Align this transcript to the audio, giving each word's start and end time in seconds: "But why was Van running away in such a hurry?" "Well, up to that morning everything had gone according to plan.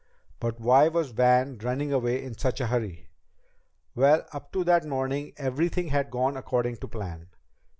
"But 0.39 0.59
why 0.59 0.87
was 0.87 1.11
Van 1.11 1.59
running 1.59 1.93
away 1.93 2.23
in 2.23 2.35
such 2.35 2.59
a 2.59 2.65
hurry?" 2.65 3.09
"Well, 3.93 4.25
up 4.33 4.51
to 4.53 4.63
that 4.63 4.83
morning 4.83 5.31
everything 5.37 5.89
had 5.89 6.09
gone 6.09 6.35
according 6.35 6.77
to 6.77 6.87
plan. 6.87 7.29